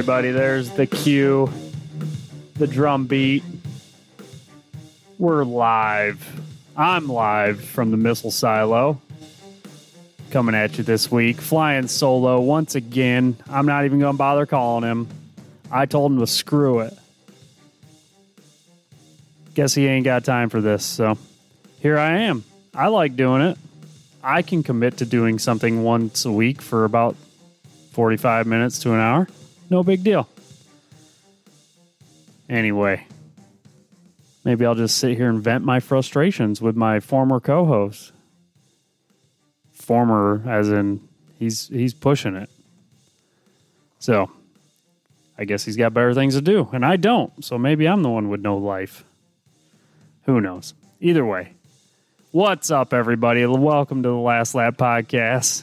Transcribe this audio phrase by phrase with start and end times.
[0.00, 1.52] Everybody, there's the cue,
[2.54, 3.44] the drum beat.
[5.18, 6.26] We're live.
[6.74, 8.98] I'm live from the missile silo.
[10.30, 13.36] Coming at you this week, flying solo once again.
[13.50, 15.06] I'm not even going to bother calling him.
[15.70, 16.96] I told him to screw it.
[19.52, 21.18] Guess he ain't got time for this, so
[21.80, 22.42] here I am.
[22.74, 23.58] I like doing it.
[24.24, 27.16] I can commit to doing something once a week for about
[27.92, 29.28] 45 minutes to an hour.
[29.70, 30.28] No big deal.
[32.48, 33.06] Anyway,
[34.44, 38.10] maybe I'll just sit here and vent my frustrations with my former co host.
[39.72, 42.50] Former, as in he's he's pushing it.
[44.00, 44.30] So,
[45.38, 47.44] I guess he's got better things to do, and I don't.
[47.44, 49.04] So maybe I'm the one with no life.
[50.24, 50.74] Who knows?
[51.00, 51.52] Either way,
[52.32, 53.46] what's up, everybody?
[53.46, 55.62] Welcome to the Last Lap Podcast.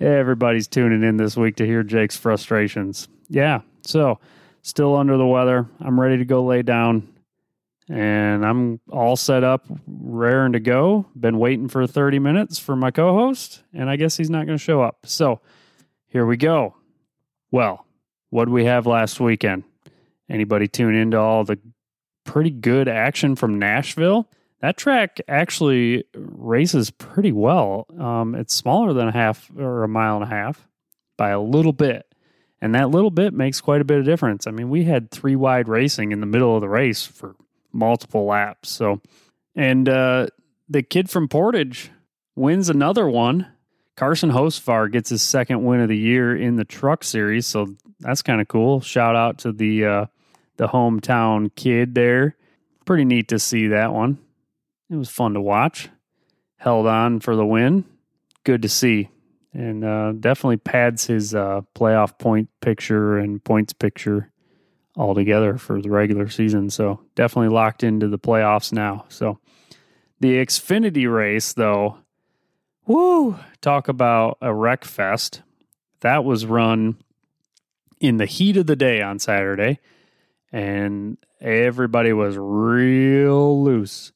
[0.00, 3.08] Everybody's tuning in this week to hear Jake's frustrations.
[3.28, 4.18] Yeah, so
[4.62, 5.68] still under the weather.
[5.80, 7.14] I'm ready to go lay down
[7.88, 11.06] and I'm all set up, raring to go.
[11.18, 14.56] Been waiting for 30 minutes for my co host, and I guess he's not going
[14.56, 14.98] to show up.
[15.04, 15.40] So
[16.06, 16.76] here we go.
[17.50, 17.86] Well,
[18.30, 19.64] what did we have last weekend?
[20.28, 21.58] Anybody tune into all the
[22.24, 24.28] pretty good action from Nashville?
[24.64, 27.86] That track actually races pretty well.
[28.00, 30.66] Um, it's smaller than a half or a mile and a half
[31.18, 32.06] by a little bit.
[32.62, 34.46] And that little bit makes quite a bit of difference.
[34.46, 37.36] I mean, we had three wide racing in the middle of the race for
[37.74, 38.70] multiple laps.
[38.70, 39.02] So,
[39.54, 40.28] and uh,
[40.66, 41.90] the kid from Portage
[42.34, 43.46] wins another one.
[43.96, 47.46] Carson Hocevar gets his second win of the year in the truck series.
[47.46, 48.80] So that's kind of cool.
[48.80, 50.06] Shout out to the, uh,
[50.56, 52.34] the hometown kid there.
[52.86, 54.23] Pretty neat to see that one.
[54.94, 55.88] It was fun to watch.
[56.56, 57.84] Held on for the win.
[58.44, 59.10] Good to see.
[59.52, 64.30] And uh, definitely pads his uh, playoff point picture and points picture
[64.96, 66.70] altogether for the regular season.
[66.70, 69.06] So definitely locked into the playoffs now.
[69.08, 69.40] So
[70.20, 71.98] the Xfinity race, though,
[72.86, 75.42] woo, talk about a wreck fest.
[76.02, 76.98] That was run
[77.98, 79.80] in the heat of the day on Saturday,
[80.52, 84.12] and everybody was real loose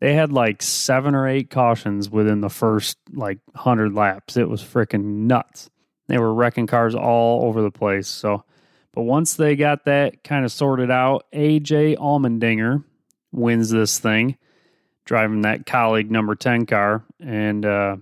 [0.00, 4.36] they had like seven or eight cautions within the first like 100 laps.
[4.36, 5.70] It was freaking nuts.
[6.08, 8.08] They were wrecking cars all over the place.
[8.08, 8.44] So,
[8.92, 12.82] but once they got that kind of sorted out, AJ Allmendinger
[13.30, 14.36] wins this thing,
[15.04, 17.04] driving that Kaulig number 10 car.
[17.20, 17.96] And uh,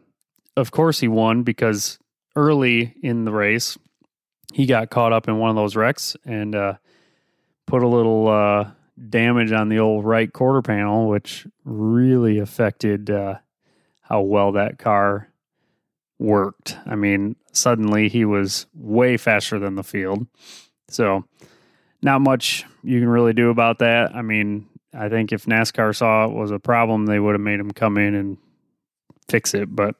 [0.56, 1.98] of course, he won because
[2.36, 3.76] early in the race,
[4.54, 6.74] he got caught up in one of those wrecks and uh,
[7.66, 8.70] put a little uh,
[9.08, 13.36] damage on the old right quarter panel, which really affected uh,
[14.02, 15.28] how well that car
[16.18, 16.76] worked.
[16.86, 20.26] I mean, suddenly he was way faster than the field.
[20.88, 21.24] So,
[22.02, 24.14] not much you can really do about that.
[24.14, 27.60] I mean, I think if NASCAR saw it was a problem, they would have made
[27.60, 28.38] him come in and
[29.28, 29.96] fix it, but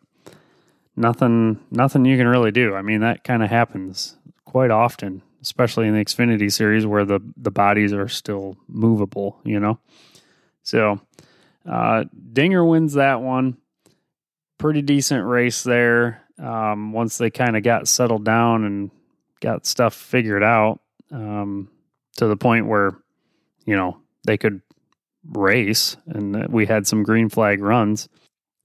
[0.97, 2.75] nothing nothing you can really do.
[2.75, 7.21] I mean, that kind of happens quite often especially in the Xfinity series where the
[7.37, 9.79] the bodies are still movable, you know.
[10.63, 11.01] So
[11.69, 13.57] uh, Dinger wins that one.
[14.59, 16.23] Pretty decent race there.
[16.39, 18.91] Um, once they kind of got settled down and
[19.41, 21.69] got stuff figured out um,
[22.17, 22.93] to the point where
[23.65, 24.63] you know they could
[25.25, 28.09] race, and we had some green flag runs.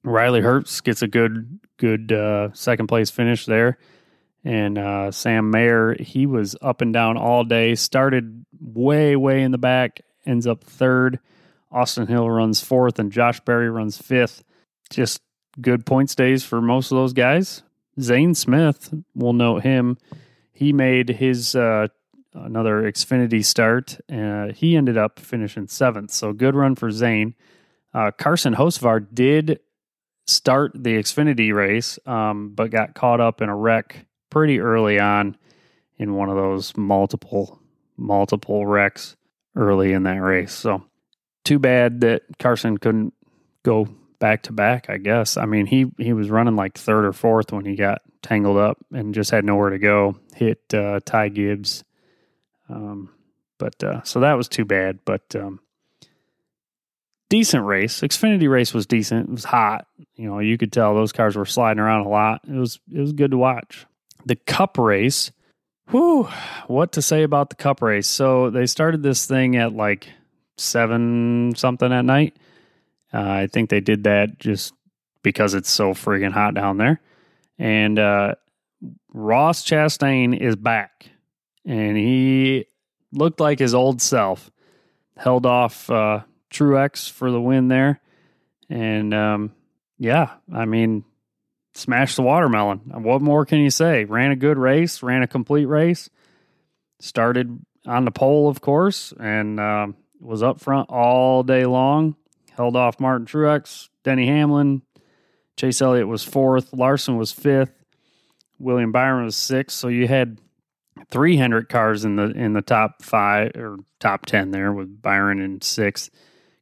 [0.03, 3.77] Riley Herbst gets a good good uh, second place finish there.
[4.43, 7.75] And uh, Sam Mayer, he was up and down all day.
[7.75, 11.19] Started way, way in the back, ends up third.
[11.71, 14.43] Austin Hill runs fourth, and Josh Berry runs fifth.
[14.89, 15.21] Just
[15.59, 17.63] good points days for most of those guys.
[17.99, 19.97] Zane Smith, we'll note him.
[20.51, 21.87] He made his uh,
[22.33, 23.97] another Xfinity start.
[24.11, 27.35] Uh, he ended up finishing seventh, so good run for Zane.
[27.93, 29.59] Uh, Carson Hocevar did
[30.25, 35.37] start the Xfinity race, um, but got caught up in a wreck pretty early on
[35.97, 37.59] in one of those multiple
[37.95, 39.15] multiple wrecks
[39.55, 40.51] early in that race.
[40.51, 40.83] So
[41.45, 43.13] too bad that Carson couldn't
[43.61, 43.87] go
[44.17, 45.37] back to back, I guess.
[45.37, 48.77] I mean, he he was running like third or fourth when he got tangled up
[48.91, 50.17] and just had nowhere to go.
[50.33, 51.83] Hit uh, Ty Gibbs.
[52.69, 53.11] Um,
[53.59, 55.59] but uh, so that was too bad, but um,
[57.29, 58.01] decent race.
[58.01, 59.29] Xfinity race was decent.
[59.29, 59.85] It was hot.
[60.15, 62.41] You know, you could tell those cars were sliding around a lot.
[62.47, 63.85] It was it was good to watch
[64.25, 65.31] the cup race.
[65.89, 66.29] Whew,
[66.67, 68.07] what to say about the cup race?
[68.07, 70.07] So they started this thing at like
[70.57, 72.37] seven something at night.
[73.13, 74.73] Uh, I think they did that just
[75.21, 76.99] because it's so friggin' hot down there.
[77.59, 78.35] And uh,
[79.13, 81.09] Ross Chastain is back,
[81.65, 82.65] and he
[83.11, 84.49] looked like his old self.
[85.15, 86.21] Held off uh,
[86.51, 88.01] Truex for the win there,
[88.67, 89.53] and um,
[89.99, 91.05] yeah, I mean,
[91.75, 92.79] smashed the watermelon.
[93.03, 94.05] What more can you say?
[94.05, 96.09] Ran a good race, ran a complete race.
[96.99, 102.15] Started on the pole, of course, and um, was up front all day long.
[102.51, 104.83] Held off Martin Truex, Denny Hamlin,
[105.57, 107.73] Chase Elliott was fourth, Larson was fifth,
[108.59, 109.77] William Byron was sixth.
[109.77, 110.39] So you had
[111.09, 115.61] 300 cars in the in the top five or top ten there with Byron in
[115.61, 116.09] sixth.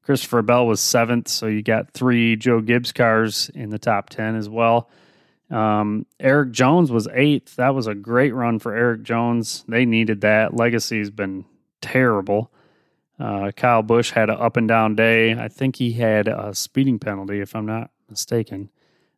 [0.03, 4.35] Christopher Bell was seventh, so you got three Joe Gibbs cars in the top ten
[4.35, 4.89] as well.
[5.49, 7.57] Um, Erik Jones was eighth.
[7.57, 9.63] That was a great run for Erik Jones.
[9.67, 10.55] They needed that.
[10.55, 11.45] Legacy's been
[11.81, 12.51] terrible.
[13.19, 15.33] Uh, Kyle Busch had an up and down day.
[15.33, 18.69] I think he had a speeding penalty, if I'm not mistaken.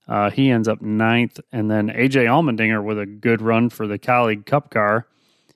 [0.07, 3.97] Uh, he ends up ninth, and then AJ Allmendinger with a good run for the
[3.97, 5.07] Kaulig Cup car.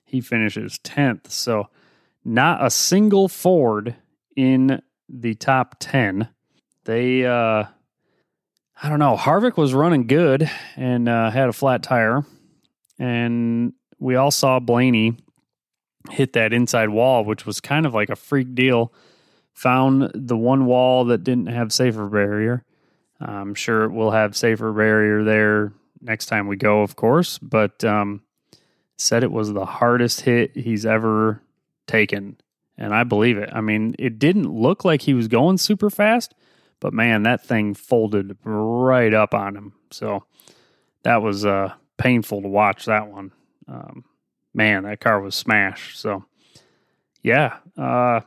[0.04, 1.30] He finishes tenth.
[1.30, 1.68] So
[2.24, 3.96] not a single Ford
[4.34, 6.28] in the top ten.
[6.84, 7.64] They, uh,
[8.82, 9.16] I don't know.
[9.16, 12.24] Harvick was running good and uh, had a flat tire,
[12.98, 15.16] and we all saw Blaney
[16.10, 18.92] hit that inside wall, which was kind of like a freak deal.
[19.54, 22.64] Found the one wall that didn't have safer barrier
[23.20, 27.38] I'm sure we'll have safer barrier there next time we go, of course.
[27.38, 28.22] But um,
[28.96, 31.42] said it was the hardest hit he's ever
[31.86, 32.36] taken,
[32.78, 33.50] and I believe it.
[33.52, 36.32] I mean, it didn't look like he was going super fast,
[36.80, 39.72] but man, that thing folded right up on him.
[39.90, 40.24] So
[41.02, 43.32] that was uh, painful to watch that one.
[43.66, 44.04] Um,
[44.54, 45.98] man, that car was smashed.
[45.98, 46.24] So
[47.22, 48.20] yeah, uh,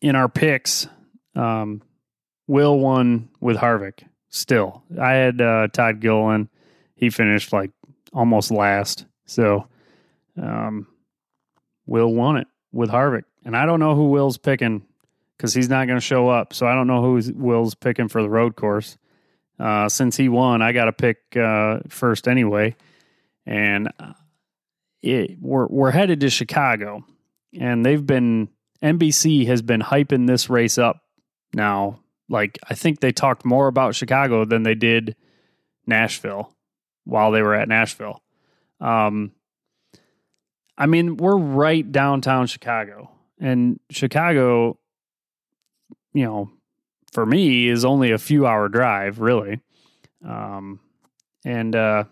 [0.00, 0.88] in our picks,
[1.34, 1.82] um,
[2.48, 4.82] Will won with Harvick still.
[4.98, 6.48] I had uh, Todd Gilliland.
[6.94, 7.72] He finished like
[8.14, 9.04] almost last.
[9.26, 9.66] So
[10.40, 10.86] um,
[11.86, 12.46] Will won it
[12.76, 13.24] with Harvick.
[13.44, 14.84] And I don't know who Will's picking
[15.36, 16.52] because he's not going to show up.
[16.52, 18.96] So I don't know who Will's picking for the road course.
[19.58, 22.76] Uh, since he won, I got to pick uh, first anyway.
[23.46, 24.12] And uh,
[25.02, 27.04] it, we're, we're headed to Chicago.
[27.58, 28.48] And they've been,
[28.82, 31.02] NBC has been hyping this race up
[31.54, 35.16] now like I think they talked more about Chicago than they did
[35.86, 36.52] Nashville
[37.04, 38.22] while they were at Nashville.
[38.80, 39.32] Um,
[40.78, 44.78] I mean, we're right downtown Chicago, and Chicago,
[46.12, 46.50] you know,
[47.12, 49.60] for me is only a few hour drive, really.
[50.26, 50.80] Um,
[51.44, 52.04] and uh,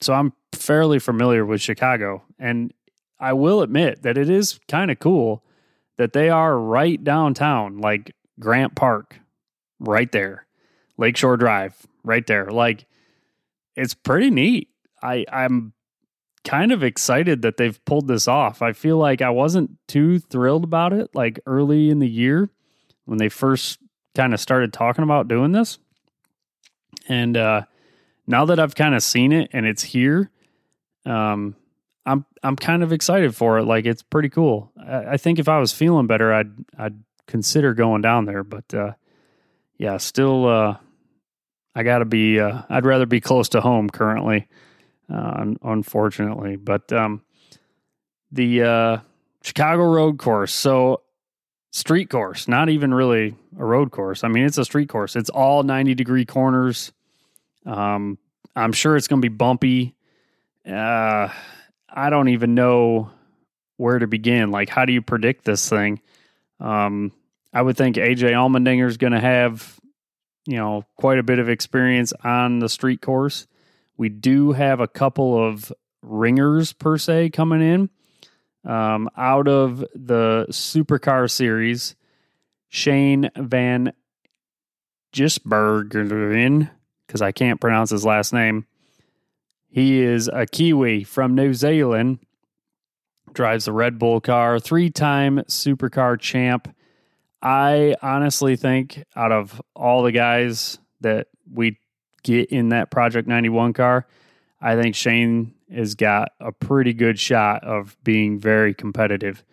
[0.00, 2.72] so I'm fairly familiar with Chicago, and
[3.18, 5.44] I will admit that it is kind of cool
[5.96, 9.18] that they are right downtown, like Grant Park
[9.78, 10.46] right there.
[10.96, 11.74] Lakeshore Drive,
[12.04, 12.46] right there.
[12.46, 12.86] Like
[13.76, 14.68] it's pretty neat.
[15.02, 15.72] I I'm
[16.44, 18.62] kind of excited that they've pulled this off.
[18.62, 22.50] I feel like I wasn't too thrilled about it like early in the year
[23.06, 23.78] when they first
[24.14, 25.78] kind of started talking about doing this.
[27.08, 27.62] And uh
[28.26, 30.30] now that I've kind of seen it and it's here,
[31.06, 31.56] um
[32.06, 33.64] I'm I'm kind of excited for it.
[33.64, 34.70] Like it's pretty cool.
[34.78, 38.44] I, I think if I was feeling better, I'd I'd consider going down there.
[38.44, 38.92] But uh,
[39.78, 40.76] yeah, still, uh,
[41.74, 44.46] I got to be, uh, I'd rather be close to home currently,
[45.12, 46.56] uh, unfortunately.
[46.56, 47.22] But um,
[48.32, 48.98] the uh,
[49.42, 51.02] Chicago road course, so
[51.70, 54.24] street course, not even really a road course.
[54.24, 56.92] I mean, it's a street course, it's all 90 degree corners.
[57.66, 58.18] Um,
[58.56, 59.94] I'm sure it's going to be bumpy.
[60.66, 61.28] Uh,
[61.88, 63.10] I don't even know
[63.76, 64.50] where to begin.
[64.50, 66.00] Like, how do you predict this thing?
[66.60, 67.12] Um,
[67.52, 69.78] I would think AJ Allmendinger is going to have,
[70.46, 73.46] you know, quite a bit of experience on the street course.
[73.96, 75.72] We do have a couple of
[76.02, 81.94] ringers per se coming in um, out of the supercar series.
[82.68, 83.92] Shane Van
[85.12, 86.70] Gisbergen,
[87.06, 88.66] because I can't pronounce his last name.
[89.68, 92.18] He is a Kiwi from New Zealand,
[93.32, 96.74] drives the Red Bull car, three time supercar champ
[97.44, 101.78] I honestly think out of all the guys that we
[102.24, 104.06] get in that Project 91 car,
[104.60, 109.44] I think Shane has got a pretty good shot of being very competitive.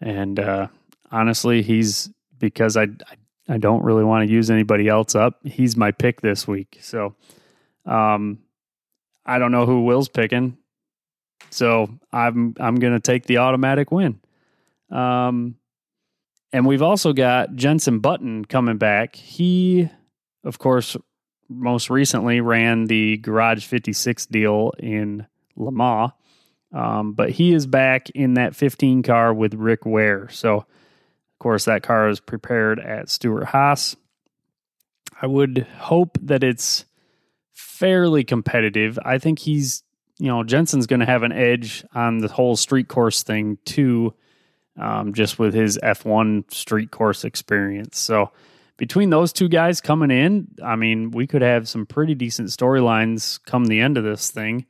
[0.00, 0.68] And uh,
[1.12, 3.16] honestly, he's because I, I,
[3.48, 5.38] I don't really want to use anybody else up.
[5.46, 6.78] He's my pick this week.
[6.80, 7.14] So
[7.84, 8.38] um,
[9.24, 10.58] I don't know who Will's picking.
[11.50, 14.20] So I'm I'm going to take the automatic win.
[14.90, 15.56] Um,
[16.52, 19.16] and we've also got Jenson Button coming back.
[19.16, 19.88] He,
[20.44, 20.96] of course,
[21.48, 25.26] most recently ran the Garage 56 deal in
[25.56, 26.12] Le Mans.
[26.72, 30.28] Um, but he is back in that 15 car with Rick Ware.
[30.30, 33.96] So, of course, that car is prepared at Stewart-Haas.
[35.20, 36.84] I would hope that it's
[37.52, 38.98] fairly competitive.
[39.04, 39.82] I think he's,
[40.18, 44.12] you know, Jenson's going to have an edge on the whole street course thing too,
[44.78, 47.98] um, just with his F1 street course experience.
[47.98, 48.32] So,
[48.76, 53.42] between those two guys coming in, I mean, we could have some pretty decent storylines
[53.44, 54.66] come the end of this thing,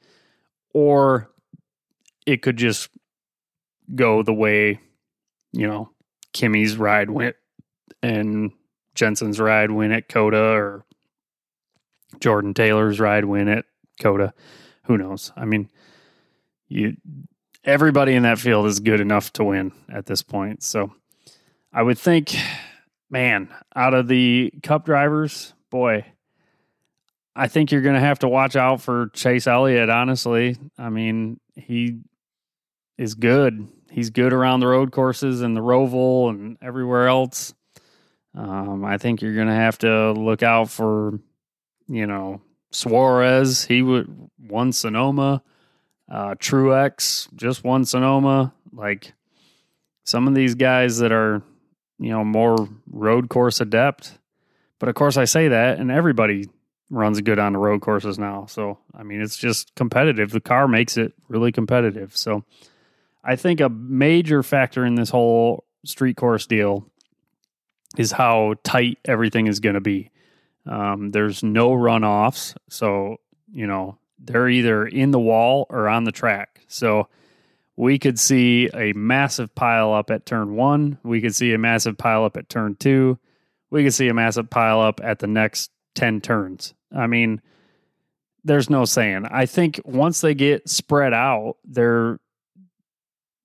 [0.72, 1.30] or
[2.26, 2.90] it could just
[3.94, 4.80] go the way,
[5.52, 5.90] you know,
[6.32, 7.36] Kimi's ride went
[8.02, 8.52] and
[8.94, 10.84] Jenson's ride went at COTA or
[12.20, 13.64] Jordan Taylor's ride win at
[14.00, 14.32] COTA.
[14.84, 15.32] Who knows?
[15.36, 15.70] I mean,
[16.68, 16.96] you
[17.64, 20.62] everybody in that field is good enough to win at this point.
[20.62, 20.92] So
[21.72, 22.36] I would think,
[23.10, 26.06] man, out of the cup drivers, boy,
[27.34, 30.56] I think you're going to have to watch out for Chase Elliott, honestly.
[30.78, 31.98] I mean, he
[32.96, 33.68] is good.
[33.90, 37.54] He's good around the road courses and the Roval and everywhere else.
[38.34, 41.18] Um, I think you're going to have to look out for
[41.88, 45.42] you know, Suarez, he would won Sonoma.
[46.10, 48.52] Uh, Truex just won Sonoma.
[48.72, 49.12] Like
[50.04, 51.42] some of these guys that are,
[51.98, 54.18] you know, more road course adept.
[54.78, 56.48] But of course, I say that, and everybody
[56.90, 58.46] runs good on the road courses now.
[58.46, 60.30] So, I mean, it's just competitive.
[60.30, 62.16] The car makes it really competitive.
[62.16, 62.44] So,
[63.24, 66.86] I think a major factor in this whole street course deal
[67.96, 70.10] is how tight everything is going to be.
[70.66, 72.56] Um, there's no runoffs.
[72.68, 73.16] So,
[73.52, 76.60] you know, they're either in the wall or on the track.
[76.68, 77.08] So
[77.76, 80.98] we could see a massive pile up at turn one.
[81.02, 83.18] We could see a massive pile up at turn two.
[83.70, 86.74] We could see a massive pile up at the next 10 turns.
[86.94, 87.42] I mean,
[88.44, 89.26] there's no saying.
[89.30, 92.20] I think once they get spread out, there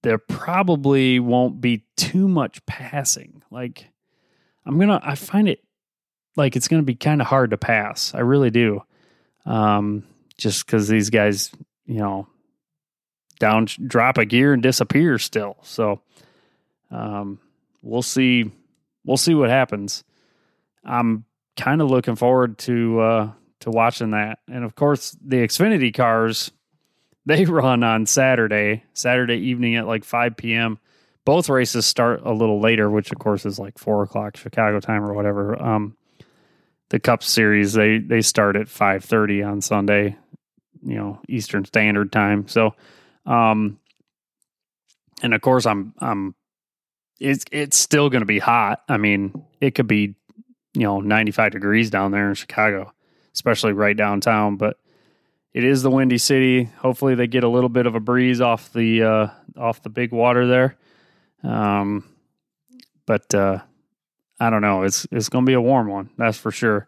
[0.03, 3.43] there probably won't be too much passing.
[3.51, 3.88] Like
[4.65, 5.63] I'm to I find it
[6.35, 8.13] like it's to be kind of hard to pass.
[8.15, 8.83] I really do.
[9.45, 10.03] Um,
[10.38, 11.51] just because these guys,
[11.85, 12.27] you know,
[13.41, 15.57] down drop a gear and disappear still.
[15.63, 16.01] So,
[16.89, 17.39] um,
[17.81, 18.51] we'll see.
[19.03, 20.03] We'll see what happens.
[20.86, 21.25] I'm
[21.57, 23.31] kind of looking forward to uh,
[23.62, 24.39] to watching that.
[24.48, 26.51] And of course, the Xfinity cars
[27.25, 30.79] they run on Saturday, Saturday evening at like 5 p.m.
[31.24, 35.03] Both races start a little later, which of course is like four o'clock Chicago time
[35.03, 35.62] or whatever.
[35.62, 35.95] Um,
[36.89, 40.17] the Cup Series they they start at five thirty on Sunday,
[40.83, 42.48] you know Eastern Standard Time.
[42.48, 42.74] So,
[43.25, 43.79] um,
[45.21, 46.35] and of course I'm I'm
[47.19, 48.81] it's it's still going to be hot.
[48.89, 50.15] I mean, it could be
[50.73, 52.93] you know 95 degrees down there in Chicago,
[53.33, 54.57] especially right downtown.
[54.57, 54.77] But
[55.53, 56.63] it is the windy city.
[56.63, 60.11] Hopefully, they get a little bit of a breeze off the uh, off the big
[60.11, 60.77] water there.
[61.43, 62.05] Um,
[63.05, 63.59] but uh,
[64.39, 64.83] I don't know.
[64.83, 66.87] It's it's going to be a warm one, that's for sure.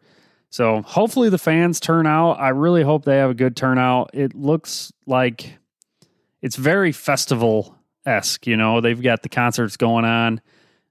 [0.50, 2.34] So hopefully the fans turn out.
[2.34, 4.12] I really hope they have a good turnout.
[4.14, 5.58] It looks like
[6.44, 8.46] it's very festival esque.
[8.46, 10.42] You know, they've got the concerts going on.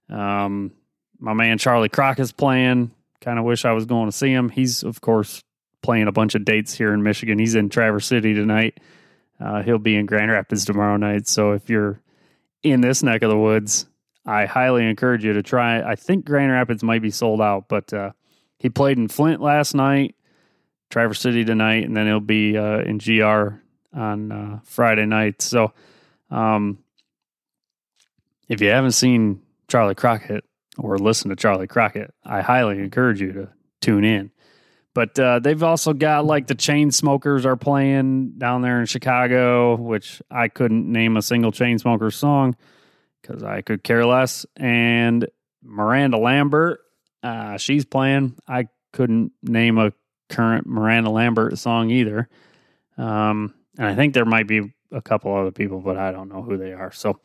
[0.09, 0.73] Um,
[1.21, 2.91] my man Charlie Crock is playing.
[3.21, 4.49] Kind of wish I was going to see him.
[4.49, 5.45] He's of course
[5.83, 7.39] playing a bunch of dates here in Michigan.
[7.39, 8.81] He's in Traverse City tonight.
[9.39, 11.29] Uh, he'll be in Grand Rapids tomorrow night.
[11.29, 12.01] So if you're
[12.63, 13.87] in this neck of the woods,
[14.25, 15.83] I highly encourage you to try.
[15.83, 18.13] I think Grand Rapids might be sold out, but uh,
[18.59, 20.15] he played in Flint last night,
[20.91, 23.62] Traverse City tonight, and then he'll be uh, in GR
[23.93, 25.43] on uh, Friday night.
[25.43, 25.73] So,
[26.31, 26.79] um,
[28.49, 30.45] if you haven't seen Charlie Crockett
[30.79, 33.49] or listened to Charlie Crockett, I highly encourage you to
[33.81, 34.31] tune in.
[34.95, 40.21] But uh, they've also got like the Chainsmokers are playing down there in Chicago, which
[40.31, 42.57] I couldn't name a single chain Chainsmokers song
[43.21, 44.45] because I could care less.
[44.57, 45.27] And
[45.63, 46.81] Miranda Lambert,
[47.23, 48.37] uh, she's playing.
[48.47, 49.93] I couldn't name a
[50.29, 52.29] current Miranda Lambert song either.
[52.99, 56.43] Um, and I think there might be a couple other people, but I don't know
[56.43, 56.93] who they are.
[56.93, 57.19] So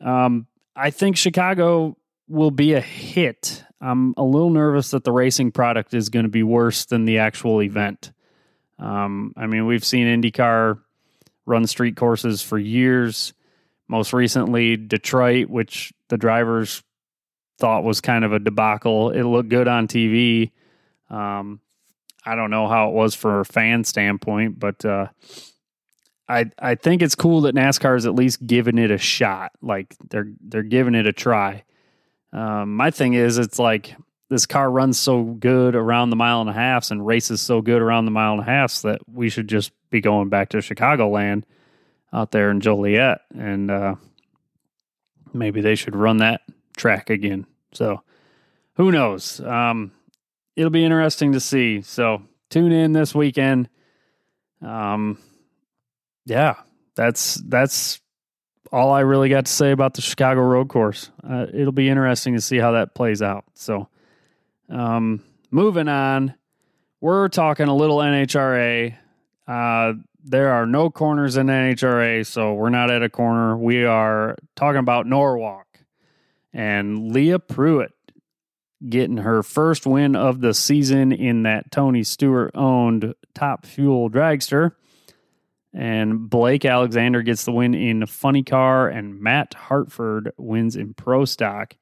[0.00, 1.96] um, I think Chicago
[2.28, 3.64] will be a hit.
[3.80, 7.18] I'm a little nervous that the racing product is going to be worse than the
[7.18, 8.12] actual event.
[8.78, 10.80] Um, I mean, we've seen IndyCar
[11.44, 13.32] run street courses for years.
[13.88, 16.82] Most recently, Detroit, which the drivers
[17.58, 19.10] thought was kind of a debacle.
[19.10, 20.50] It looked good on TV.
[21.08, 21.60] Um,
[22.24, 25.06] I don't know how it was for a fan standpoint, but uh,
[26.28, 29.52] I I think it's cool that NASCAR is at least giving it a shot.
[29.62, 31.64] Like they're they're giving it a try.
[32.32, 33.94] Um, my thing is, it's like
[34.28, 37.80] this car runs so good around the mile and a half and races so good
[37.80, 41.44] around the mile and a half that we should just be going back to Chicagoland
[42.12, 43.94] out there in Joliet and uh,
[45.32, 46.42] maybe they should run that
[46.76, 47.46] track again.
[47.72, 48.02] So
[48.74, 49.40] who knows?
[49.40, 49.92] Um,
[50.56, 51.82] it'll be interesting to see.
[51.82, 53.68] So tune in this weekend.
[54.60, 55.18] Um,
[56.26, 56.56] yeah,
[56.94, 58.00] that's that's
[58.72, 61.10] all I really got to say about the Chicago Road Course.
[61.26, 63.44] Uh, it'll be interesting to see how that plays out.
[63.54, 63.88] So,
[64.68, 66.34] um, moving on,
[67.00, 68.96] we're talking a little NHRA.
[69.46, 69.92] Uh,
[70.24, 73.56] there are no corners in NHRA, so we're not at a corner.
[73.56, 75.66] We are talking about Norwalk
[76.52, 77.90] and Leah Pruett
[78.88, 84.72] getting her first win of the season in that Tony Stewart owned Top Fuel dragster.
[85.76, 91.26] And Blake Alexander gets the win in Funny Car, and Matt Hartford wins in Pro
[91.26, 91.76] Stock.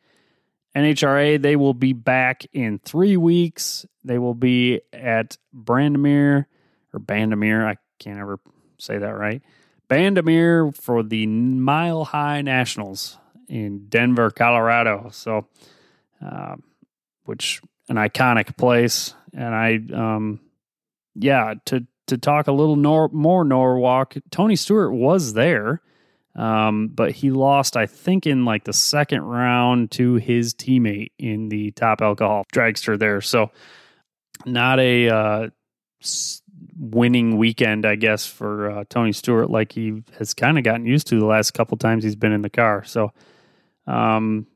[0.74, 3.86] NHRA, they will be back in three weeks.
[4.02, 6.46] They will be at Brandemere
[6.92, 7.64] or Bandimere.
[7.64, 8.40] I can't ever
[8.78, 9.42] say that right.
[9.88, 13.16] Bandimere for the Mile High Nationals
[13.48, 15.10] in Denver, Colorado.
[15.12, 15.46] So,
[16.20, 16.56] uh,
[17.26, 20.40] which an iconic place, and I, um,
[21.14, 25.80] yeah, to to talk a little nor- more Norwalk, Tony Stewart was there,
[26.36, 31.48] um, but he lost, I think, in like the second round to his teammate in
[31.48, 33.20] the top alcohol dragster there.
[33.20, 33.50] So,
[34.44, 35.48] not a uh,
[36.76, 41.06] winning weekend, I guess, for uh, Tony Stewart, like he has kind of gotten used
[41.08, 42.84] to the last couple times he's been in the car.
[42.84, 43.12] So,
[43.86, 44.46] um,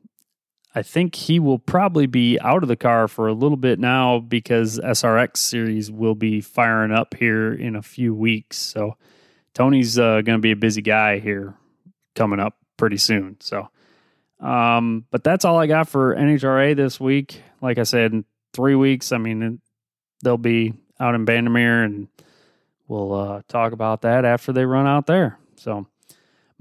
[0.75, 4.19] I think he will probably be out of the car for a little bit now
[4.19, 8.57] because SRX series will be firing up here in a few weeks.
[8.57, 8.95] So
[9.55, 11.55] Tony's uh, going to be a busy guy here
[12.15, 13.37] coming up pretty soon.
[13.39, 13.67] So,
[14.39, 17.41] um, but that's all I got for NHRA this week.
[17.61, 19.59] Like I said, in three weeks, I mean,
[20.23, 22.07] they'll be out in Bandimere and
[22.87, 25.39] we'll uh, talk about that after they run out there.
[25.55, 25.87] So,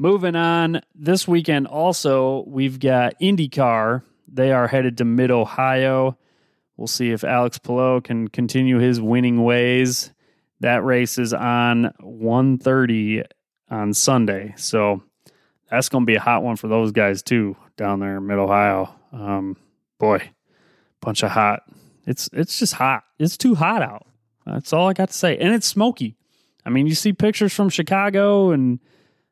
[0.00, 4.02] Moving on, this weekend also, we've got IndyCar.
[4.32, 6.16] They are headed to Mid Ohio.
[6.76, 10.12] We'll see if Alex Palou can continue his winning ways.
[10.60, 13.24] That race is on 1:30
[13.70, 14.54] on Sunday.
[14.56, 15.02] So
[15.68, 18.38] that's going to be a hot one for those guys too down there in Mid
[18.38, 18.94] Ohio.
[19.12, 19.56] Um,
[19.98, 20.30] boy,
[21.00, 21.64] bunch of hot.
[22.06, 23.02] It's it's just hot.
[23.18, 24.06] It's too hot out.
[24.46, 25.36] That's all I got to say.
[25.36, 26.16] And it's smoky.
[26.64, 28.78] I mean, you see pictures from Chicago and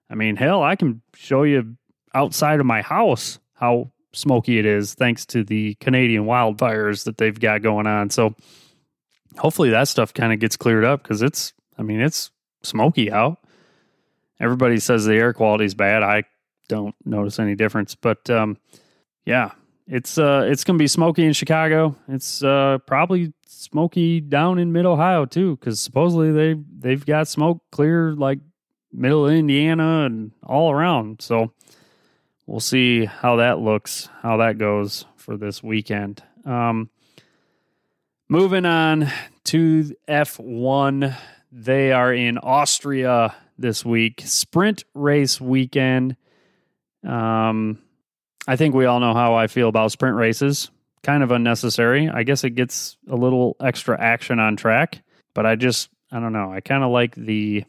[0.08, 1.76] I mean, hell, I can show you
[2.14, 7.38] outside of my house how smoky it is thanks to the Canadian wildfires that they've
[7.38, 8.10] got going on.
[8.10, 8.34] So
[9.36, 12.30] hopefully that stuff kind of gets cleared up because it's, I mean, it's
[12.62, 13.38] smoky out.
[14.40, 16.02] Everybody says the air quality is bad.
[16.02, 16.24] I
[16.68, 18.58] don't notice any difference, but um,
[19.24, 19.52] yeah,
[19.86, 21.96] it's uh, it's gonna be smoky in Chicago.
[22.08, 27.62] It's uh, probably smoky down in Mid Ohio too, because supposedly they they've got smoke
[27.70, 28.40] clear like
[28.92, 31.20] middle of Indiana and all around.
[31.22, 31.52] So
[32.46, 36.22] we'll see how that looks, how that goes for this weekend.
[36.44, 36.90] Um,
[38.28, 39.10] moving on
[39.44, 41.16] to F1,
[41.52, 46.16] they are in Austria this week, sprint race weekend.
[47.04, 47.78] Um,
[48.46, 50.70] I think we all know how I feel about sprint races.
[51.02, 52.08] Kind of unnecessary.
[52.08, 55.02] I guess it gets a little extra action on track,
[55.34, 56.52] but I just, I don't know.
[56.52, 57.64] I kind of like the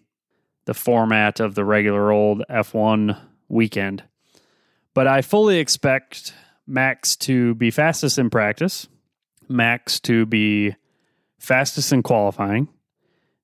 [0.67, 4.03] the format of the regular old F1 weekend.
[4.93, 6.33] But I fully expect
[6.67, 8.85] Max to be fastest in practice,
[9.47, 10.75] Max to be
[11.39, 12.67] fastest in qualifying,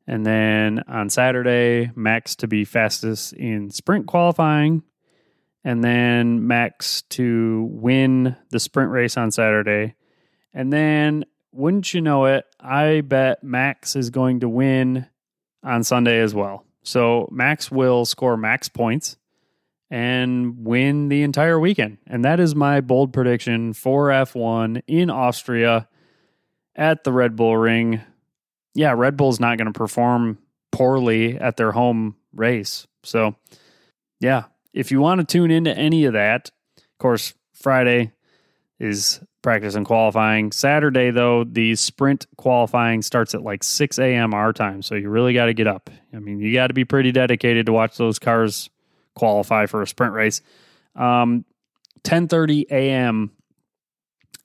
[0.05, 4.83] and then on Saturday, Max to be fastest in sprint qualifying,
[5.63, 9.95] and then Max to win the sprint race on Saturday.
[10.53, 15.07] And then, wouldn't you know it, I bet Max is going to win
[15.63, 16.62] on Sunday as well.
[16.83, 19.17] So Max will score max points
[19.89, 21.97] and win the entire weekend.
[22.07, 25.87] And that is my bold prediction for F1 in Austria
[26.75, 28.01] at the Red Bull Ring.
[28.73, 30.39] Yeah, Red Bull's not going to perform
[30.71, 32.87] poorly at their home race.
[33.03, 33.35] So,
[34.19, 38.11] yeah, if you want to tune into any of that, of course, Friday
[38.83, 40.51] is practice and qualifying.
[40.51, 44.33] Saturday, though, the sprint qualifying starts at like 6 a.m.
[44.33, 44.81] our time.
[44.81, 45.89] So you really got to get up.
[46.13, 48.69] I mean, you got to be pretty dedicated to watch those cars
[49.15, 50.41] qualify for a sprint race.
[50.95, 51.45] Um,
[52.03, 53.31] 10:30 a.m.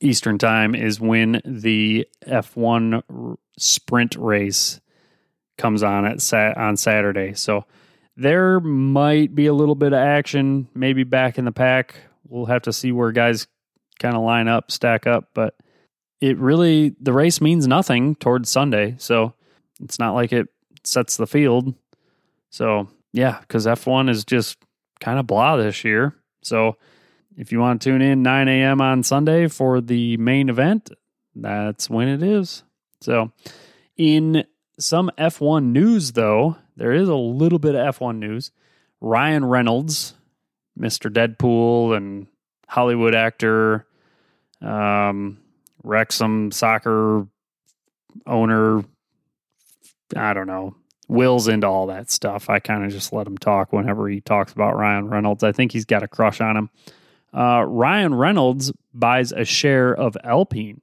[0.01, 4.81] Eastern time is when the F1 sprint race
[5.57, 7.35] comes on at on Saturday.
[7.35, 7.64] So
[8.16, 11.96] there might be a little bit of action, maybe back in the pack.
[12.29, 13.48] We'll have to see where guys
[13.98, 15.30] kind of line up, stack up.
[15.34, 15.54] But
[16.20, 19.34] it really the race means nothing towards Sunday, so
[19.80, 20.48] it's not like it
[20.84, 21.74] sets the field.
[22.50, 24.58] So yeah, because F1 is just
[25.00, 26.14] kind of blah this year.
[26.42, 26.76] So
[27.37, 28.80] if you want to tune in 9 a.m.
[28.80, 30.90] on Sunday for the main event,
[31.34, 32.64] that's when it is.
[33.00, 33.32] So
[33.96, 34.44] in
[34.78, 38.50] some F1 news, though, there is a little bit of F1 news.
[39.00, 40.14] Ryan Reynolds,
[40.78, 41.12] Mr.
[41.12, 42.26] Deadpool and
[42.68, 43.87] Hollywood actor,
[44.61, 45.38] um,
[45.83, 47.27] Wrexham soccer
[48.27, 48.85] owner.
[50.16, 50.75] I don't know.
[51.09, 52.51] Will's into all that stuff.
[52.51, 55.42] I kind of just let him talk whenever he talks about Ryan Reynolds.
[55.42, 56.71] I think he's got a crush on him.
[57.33, 60.81] Uh, Ryan Reynolds buys a share of Alpine,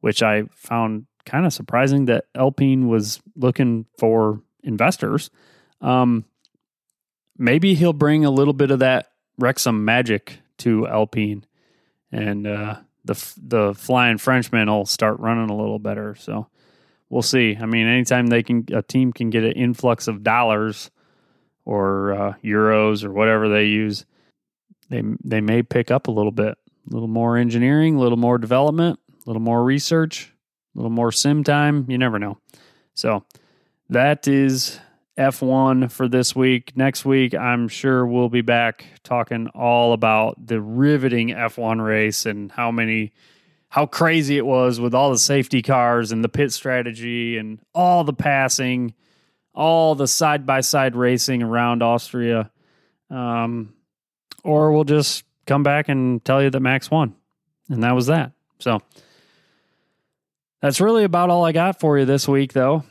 [0.00, 5.30] which I found kind of surprising that Alpine was looking for investors.
[5.80, 6.24] Um,
[7.36, 11.44] maybe he'll bring a little bit of that Wrexham magic to Alpine,
[12.10, 12.76] and uh,
[13.08, 16.14] the the flying Frenchman will start running a little better.
[16.14, 16.46] So
[17.08, 17.56] we'll see.
[17.60, 20.90] I mean, anytime they can, a team can get an influx of dollars
[21.64, 24.04] or uh, euros or whatever they use,
[24.90, 26.56] they they may pick up a little bit,
[26.88, 30.32] a little more engineering, a little more development, a little more research,
[30.74, 31.86] a little more sim time.
[31.88, 32.38] You never know.
[32.94, 33.24] So
[33.88, 34.78] that is
[35.18, 36.76] F1 for this week.
[36.76, 42.52] Next week, I'm sure we'll be back talking all about the riveting F1 race and
[42.52, 43.12] how many,
[43.68, 48.04] how crazy it was with all the safety cars and the pit strategy and all
[48.04, 48.94] the passing,
[49.52, 52.52] all the side by side racing around Austria.
[53.10, 53.74] Um,
[54.44, 57.16] or we'll just come back and tell you that Max won.
[57.68, 58.32] And that was that.
[58.60, 58.80] So
[60.62, 62.84] that's really about all I got for you this week, though.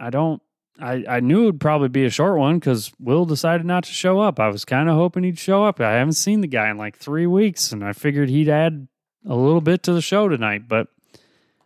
[0.00, 0.40] I don't
[0.80, 3.92] I, I knew it would probably be a short one because Will decided not to
[3.92, 4.40] show up.
[4.40, 5.80] I was kind of hoping he'd show up.
[5.80, 8.88] I haven't seen the guy in like three weeks, and I figured he'd add
[9.26, 10.88] a little bit to the show tonight, but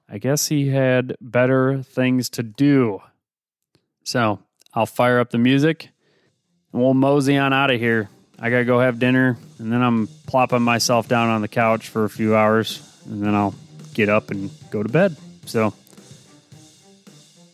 [0.09, 3.01] I guess he had better things to do.
[4.05, 4.40] So
[4.75, 5.88] I'll fire up the music
[6.73, 8.09] and we'll mosey on out of here.
[8.38, 11.88] I got to go have dinner, and then I'm plopping myself down on the couch
[11.88, 13.55] for a few hours, and then I'll
[13.94, 15.16] get up and go to bed.
[15.47, 15.75] So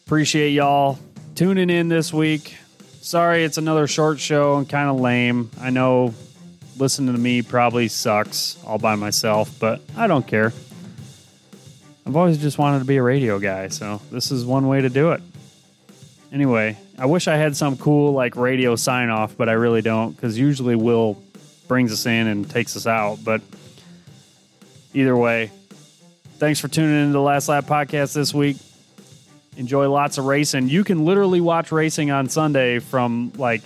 [0.04, 0.98] appreciate y'all
[1.34, 2.56] tuning in this week.
[3.00, 5.50] Sorry, it's another short show and kind of lame.
[5.60, 6.14] I know
[6.78, 10.52] listening to me probably sucks all by myself, but I don't care.
[12.06, 14.88] I've always just wanted to be a radio guy, so this is one way to
[14.88, 15.22] do it.
[16.32, 20.12] Anyway, I wish I had some cool like radio sign off, but I really don't
[20.12, 21.20] because usually Will
[21.66, 23.18] brings us in and takes us out.
[23.24, 23.40] But
[24.92, 25.50] either way,
[26.38, 28.56] thanks for tuning in to the Last Lap podcast this week
[29.56, 30.68] enjoy lots of racing.
[30.68, 33.62] You can literally watch racing on Sunday from like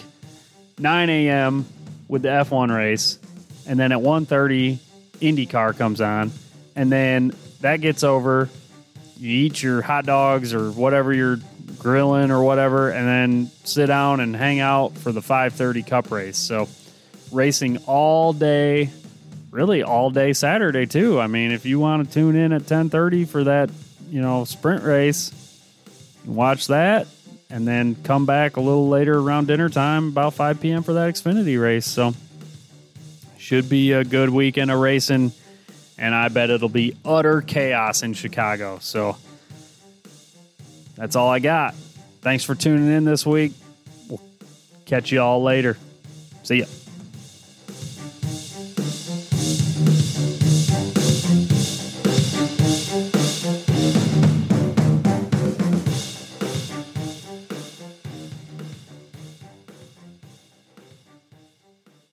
[0.78, 1.66] 9 a.m.
[2.08, 3.18] with the F1 race,
[3.66, 4.78] and then at 1:30,
[5.20, 6.30] IndyCar comes on,
[6.76, 8.48] and then that gets over.
[9.18, 11.40] You eat your hot dogs or whatever you're
[11.78, 16.38] grilling or whatever, and then sit down and hang out for the 5:30 Cup race.
[16.38, 16.68] So,
[17.32, 18.90] racing all day,
[19.50, 21.20] really all day Saturday too.
[21.20, 23.70] I mean, if you want to tune in at 10:30 for that,
[24.10, 25.32] you know, sprint race,
[26.28, 27.06] watch that,
[27.50, 30.82] and then come back a little later around dinner time, about 5 p.m.
[30.82, 31.86] for that Xfinity race.
[31.86, 32.14] So,
[33.38, 35.32] should be a good weekend of racing,
[35.96, 38.78] and I bet it'll be utter chaos in Chicago.
[38.80, 39.16] So,
[40.96, 41.74] that's all I got.
[42.20, 43.52] Thanks for tuning in this week.
[44.08, 44.20] We'll
[44.84, 45.78] catch you all later.
[46.42, 46.66] See ya.